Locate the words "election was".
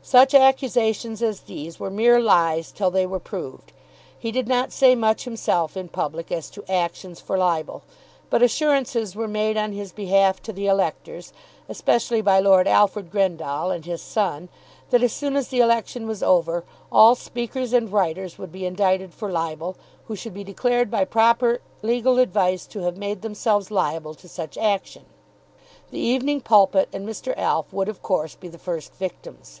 15.60-16.22